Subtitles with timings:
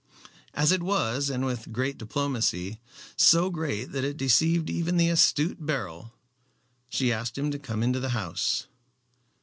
[0.55, 2.79] As it was, and with great diplomacy
[3.15, 6.11] so great that it deceived even the astute Beryl
[6.89, 8.65] she asked him to come into the house.